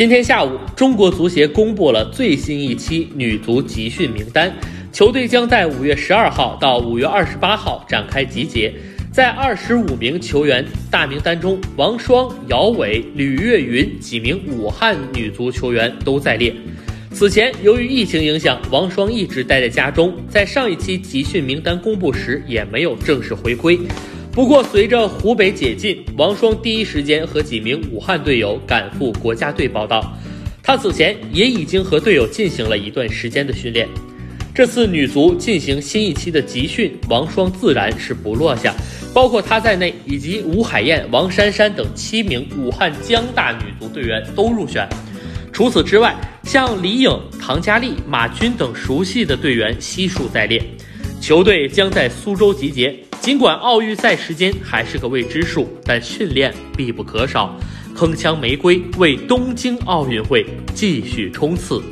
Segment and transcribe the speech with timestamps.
[0.00, 4.50] 今天下午，中国足协公布了最新一期女足集训名单，
[4.90, 8.72] 球队将在五月十二号到五月二十八号展开集结。
[9.12, 16.50] 在二十五名球员大名单中，王霜、姚伟、吕月云几名武汉女足球员都在列。
[17.12, 23.78] 此前，由于疫情影响，王霜一直待在家中，在上一期集训名单公布时也没有正式回归。
[24.40, 30.16] 不过，随着湖北解禁，王霜第一时间和几名武汉队友赶赴国家队报道。
[30.62, 33.86] 他此前也已经和队友进行了一段时间的训练。
[34.54, 38.74] 这次女足进行新一期的集训，王霜自然是不落下。
[39.12, 44.88] 包括他在内，以及吴海燕、王珊珊等七名武汉江大女足队员都入选。
[45.52, 50.62] 除此之外，像李颖、唐佳丽、马军等熟悉的队员悉数在列。
[51.20, 52.98] 球队将在苏州集结。
[53.20, 57.54] 尽管奥运赛时间还是个未知数，但训练必不可少。
[57.94, 61.82] 铿锵玫瑰为东京奥运会继续冲刺。